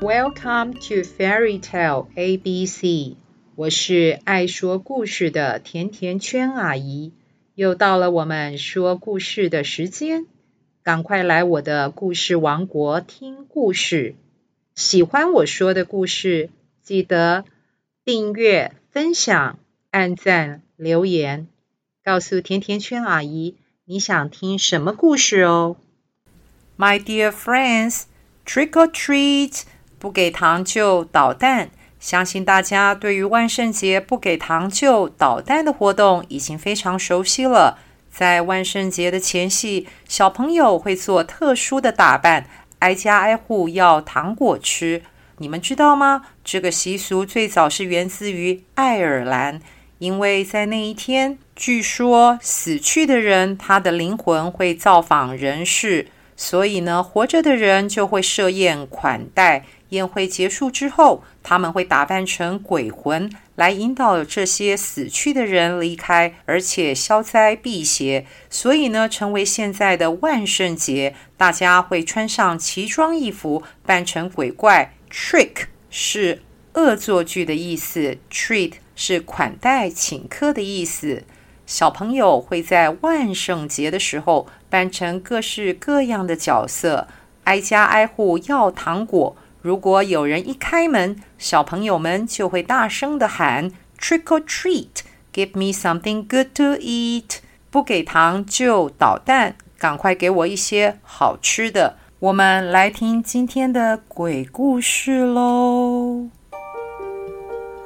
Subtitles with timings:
[0.00, 3.16] Welcome to Fairy Tale ABC，
[3.54, 7.12] 我是爱说故事的甜甜圈阿姨，
[7.54, 10.24] 又到了我们说故事的时间，
[10.82, 14.14] 赶快来我的故事王国听故事。
[14.74, 16.48] 喜欢我说的故事，
[16.82, 17.44] 记得
[18.02, 19.58] 订阅、分享、
[19.90, 21.46] 按赞、留言，
[22.02, 25.76] 告诉甜甜圈阿姨你想听什么故事哦。
[26.78, 28.04] My dear friends,
[28.46, 29.64] trick or treat.
[30.00, 31.70] 不给糖就捣蛋，
[32.00, 37.78] 相信大家对于万圣节不给糖就捣蛋的活动已经非常熟悉了。
[38.10, 42.46] 在万圣节的前夕，小朋友会做特殊的打扮，
[42.78, 45.02] 挨家挨户要糖果吃。
[45.36, 46.22] 你们知道吗？
[46.42, 49.60] 这个习俗最早是源自于爱尔兰，
[49.98, 56.08] 因为在那一天，据说死去的人他的灵魂会造访人世，
[56.42, 59.66] 所以呢，活着的人就会设宴款待。
[59.90, 68.24] 宴会结束之后，他们会打扮成鬼魂来引导这些死去的人离开，而且消灾避邪。
[68.48, 74.94] 所以呢，成为现在的万圣节，大家会穿上奇装异服，扮成鬼怪。
[75.12, 76.40] Trick 是
[76.72, 81.24] 恶作剧的意思，treat 是款待请客的意思。
[81.66, 87.08] 小朋友会在万圣节的时候扮成各式各样的角色，
[87.44, 89.36] 挨家挨户要糖果。
[89.60, 95.02] 如果有人一开门，小朋友们就会大声地喊 “Trick or treat,
[95.34, 97.40] give me something good to eat”。
[97.70, 101.96] 不给糖就捣蛋，赶快给我一些好吃的。
[102.18, 106.28] 我们来听今天的鬼故事喽。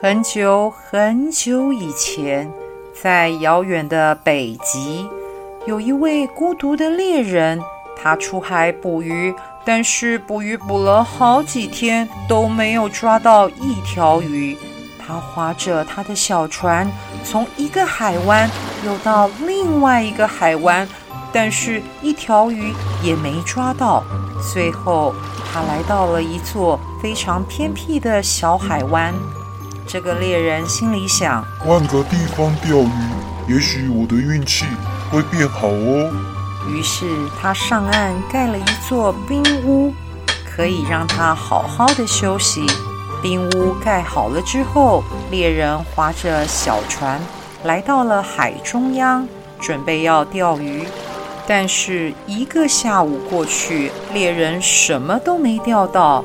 [0.00, 2.50] 很久很久以前，
[2.92, 5.06] 在遥远的北极，
[5.68, 7.60] 有一位孤独的猎人，
[7.94, 9.34] 他出海捕鱼。
[9.66, 14.56] 但是捕鱼捕了好几天都没有抓到一条鱼，
[14.98, 16.90] 他划着他的小船，
[17.22, 18.48] 从一个海湾
[18.82, 20.88] 游到另外一个海湾，
[21.34, 24.02] 但是一条鱼也没抓到。
[24.54, 25.14] 最后，
[25.52, 29.12] 他来到了一座非常偏僻的小海湾。
[29.86, 34.64] 这个猎人心里想：换个地方钓鱼，也许我的运气
[35.10, 36.10] 会变好哦。
[36.68, 37.06] 于是
[37.40, 39.92] 他上岸盖了一座冰屋，
[40.44, 42.66] 可以让他好好的休息。
[43.22, 47.20] 冰屋盖好了之后，猎人划着小船
[47.64, 49.26] 来到了海中央，
[49.58, 50.84] 准备要钓鱼。
[51.46, 56.24] 但是一个下午过去，猎人什么都没钓到。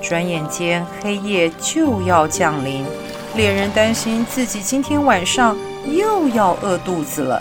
[0.00, 2.84] 转眼间黑夜就要降临，
[3.36, 5.56] 猎人担心自己今天晚上
[5.86, 7.40] 又要饿肚子了。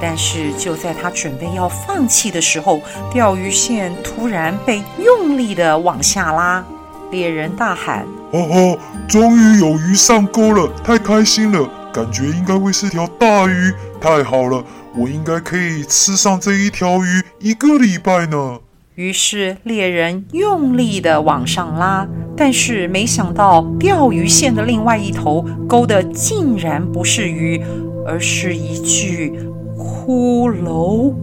[0.00, 2.80] 但是就在他准备要放弃的时候，
[3.12, 6.64] 钓鱼线突然被用力的往下拉。
[7.10, 8.78] 猎人大喊：“哦吼！
[9.06, 11.68] 终于有鱼上钩了，太开心了！
[11.92, 13.70] 感觉应该会是条大鱼，
[14.00, 14.64] 太好了，
[14.96, 18.60] 我应该可以吃上这一条鱼一个礼拜呢。”
[18.94, 27.62] 于是猎人用力的往上拉，但是没想到钓鱼线的另外一头勾的竟然不是鱼，
[28.06, 29.38] 而是一具。
[29.76, 31.14] 骷髅，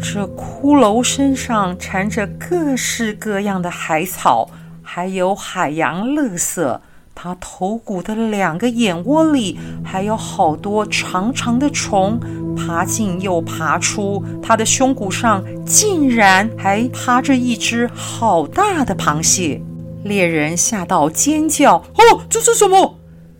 [0.00, 4.48] 这骷髅身上缠着各式各样的海草，
[4.82, 6.80] 还有海洋垃圾。
[7.14, 12.20] 它头骨的两个眼窝里还有好多长长的虫，
[12.54, 14.22] 爬进又爬出。
[14.42, 19.62] 它的胸骨上竟然还趴着一只好大的螃蟹。
[20.04, 22.98] 猎人吓到尖叫：“哦，这是什么？”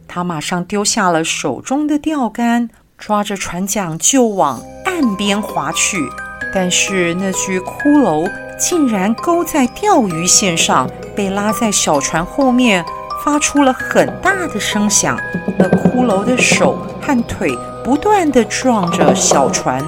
[0.09, 2.71] 他马上丢下了手中的钓竿。
[2.99, 6.09] 抓着船桨就往岸边划去，
[6.53, 12.85] 但是那具骷髅竟然勾在钓鱼线上，被拉在小船后面，
[13.25, 15.19] 发出了很大的声响。
[15.59, 19.85] 那骷髅的手和腿不断地撞着小船。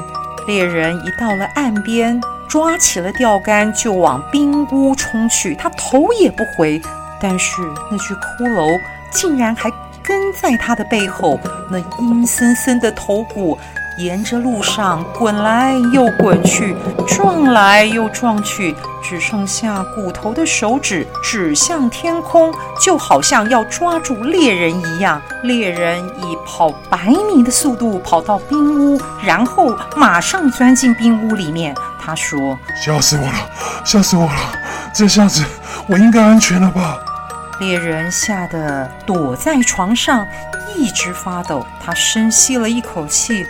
[0.47, 6.81] 猎人一到了岸边，抓起了钓竿就往冰屋冲去，他头也不回。
[7.21, 8.79] 但是那具骷髅
[9.11, 9.71] 竟然还
[10.09, 11.39] 跟在他的背后，
[11.71, 13.59] 那阴森森的头骨
[13.99, 16.75] 沿着路上滚来又滚去，
[17.07, 18.75] 撞来又撞去，
[19.05, 22.51] 只剩下骨头的手指指向天空，
[22.83, 25.21] 就好像要抓住猎人一样。
[25.43, 31.75] 猎人以跑百米的速度跑到冰屋，然后马上钻进冰屋里面。
[32.01, 33.51] 他说：“吓死我了，
[33.85, 34.53] 吓死我了！
[34.95, 35.45] 这下子
[35.87, 36.97] 我应该安全了吧？”
[37.61, 40.25] 猎人吓得躲在床上，
[40.77, 41.67] 一直发抖。
[41.85, 43.45] 他深吸了一口气，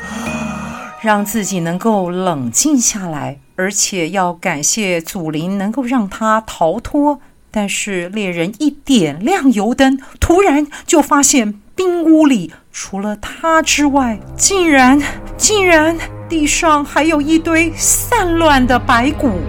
[1.02, 7.20] 让自己能够冷静下来，而且要感谢祖灵能够让他逃脱。
[7.50, 15.00] 但是猎人一点亮油灯，突然就发现冰屋里除了他之外，竟然
[15.36, 15.96] 竟然
[16.28, 19.40] 地上还有一堆散乱的白骨。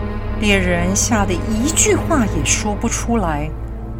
[0.41, 3.49] 猎人吓得一句话也说不出来。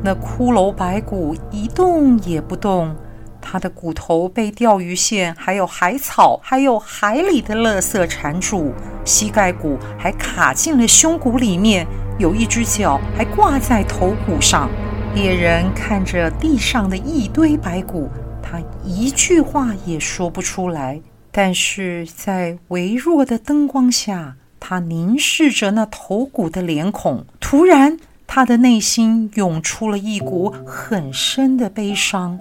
[0.02, 2.96] 那骷髅白骨一动也不动，
[3.42, 8.72] 他的骨头被钓鱼线、还有海草、还有海里的垃圾缠住，
[9.04, 11.86] 膝盖骨还卡进了胸骨里面，
[12.18, 14.70] 有一只脚还挂在头骨上。
[15.16, 18.10] 猎人看着地上的一堆白骨，
[18.42, 21.02] 他一句话也说不出来。
[21.32, 27.98] 但是在微弱的灯光下，他凝视着那头骨的脸孔，突然。
[28.32, 32.38] 他的内心涌出了一股很深的悲伤，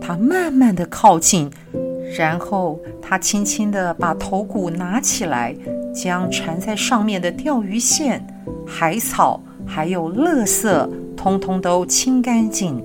[0.00, 1.50] 他慢慢的靠近，
[2.16, 5.52] 然后他轻轻地把头骨拿起来，
[5.92, 8.24] 将缠在上面的钓鱼线、
[8.64, 12.80] 海草还有垃圾通通都清干净，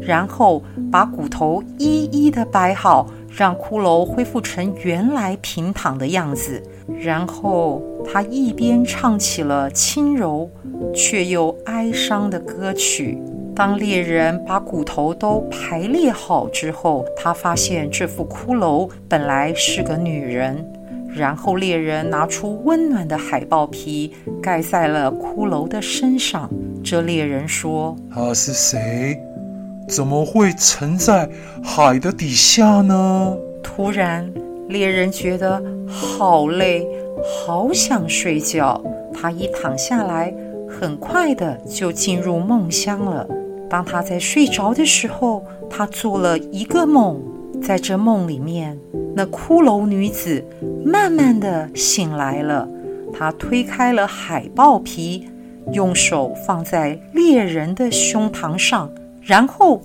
[0.00, 0.62] 然后
[0.92, 6.62] 把骨头一一的摆好，让骷髅恢复成原来平躺的样子。
[6.98, 10.50] 然后他一边唱起了轻柔
[10.94, 13.18] 却又哀伤的歌曲。
[13.54, 20.64] 当猎人把骨头都排列好之后，他发现这副骷髅本来是个女人。
[21.10, 26.48] 然后猎人拿出温暖的海豹皮盖在了骷髅的身上。
[26.84, 29.18] 这猎人说：“他是谁？
[29.88, 31.28] 怎么会沉在
[31.62, 34.32] 海的底下呢？”突然。
[34.68, 36.86] 猎人觉得好累，
[37.24, 38.78] 好想睡觉。
[39.14, 40.30] 他一躺下来，
[40.68, 43.26] 很快的就进入梦乡了。
[43.70, 47.18] 当他在睡着的时候，他做了一个梦。
[47.62, 48.78] 在这梦里面，
[49.14, 50.44] 那骷髅女子
[50.84, 52.68] 慢慢的醒来了。
[53.10, 55.28] 她推开了海豹皮，
[55.72, 58.92] 用手放在猎人的胸膛上，
[59.28, 59.82] 然后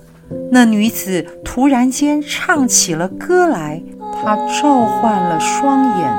[0.50, 3.84] 那女子突然间唱起了歌来。
[4.16, 6.14] 她召唤了双眼，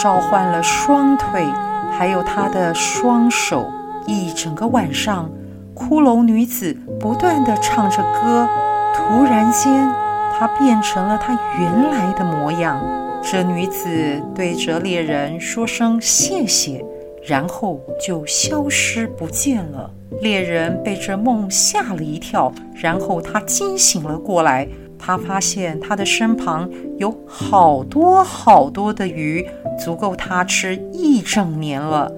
[0.00, 1.44] 召唤了双腿，
[1.90, 3.68] 还有她的双手。
[4.06, 5.28] 一整个晚上，
[5.74, 8.48] 骷髅女子不断地唱着歌。
[8.94, 9.90] 突然间，
[10.38, 12.80] 她变成了她原来的模样。
[13.20, 16.84] 这女子对着猎人说声谢谢，
[17.26, 19.90] 然后就消失不见了。
[20.20, 24.68] 猎人被这梦吓了一跳，然后他惊醒了过来。
[24.96, 29.46] 他发现他的身旁有好多好多的鱼，
[29.84, 32.10] 足够他吃一整年了。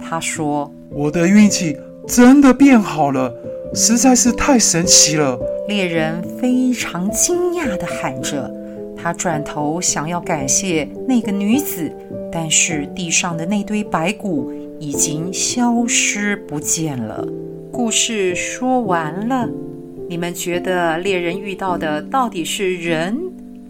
[0.00, 1.76] 他说：“我的运气
[2.06, 3.34] 真的变好了，
[3.74, 8.48] 实在是太神奇了。”猎人非常惊讶地喊着。
[9.00, 11.90] 他转头想要感谢那个女子，
[12.32, 17.26] 但是地上的那堆白骨已经消失不见了。
[17.72, 19.48] 故事说完了。
[20.10, 23.20] 你们觉得猎人遇到的到底是人，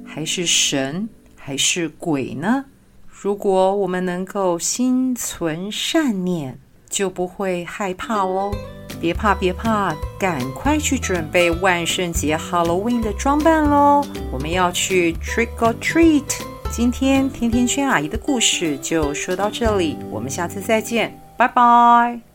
[0.05, 2.65] 还是神，还是鬼呢？
[3.09, 6.57] 如果我们能够心存善念，
[6.89, 8.53] 就不会害怕喽。
[9.01, 14.05] 别怕，别怕，赶快去准备万圣节 Halloween 的装扮喽！
[14.31, 16.25] 我们要去 Trick or Treat。
[16.71, 22.28] 今天甜甜圈阿姨的故事就说到这里，我们下次再见，拜拜。